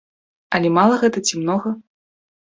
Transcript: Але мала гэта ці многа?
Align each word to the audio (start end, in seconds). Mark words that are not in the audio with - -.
Але 0.57 0.69
мала 0.77 0.95
гэта 1.03 1.21
ці 1.31 1.41
многа? 1.41 1.73